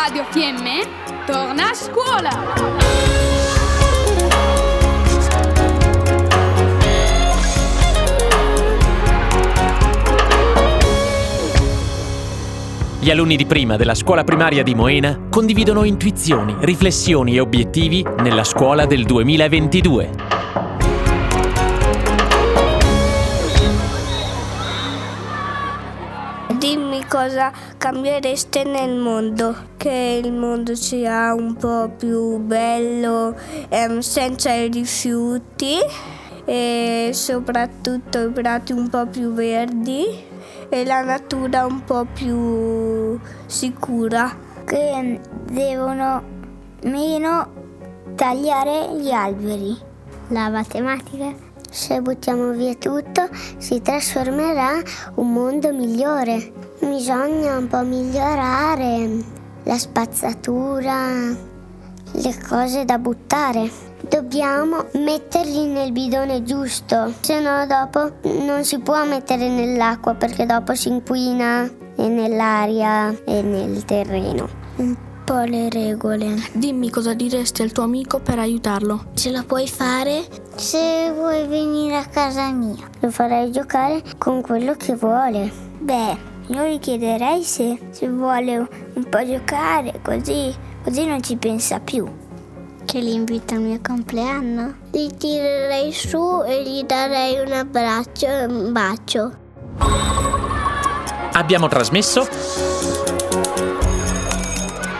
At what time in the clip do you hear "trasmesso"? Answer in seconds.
101.68-102.26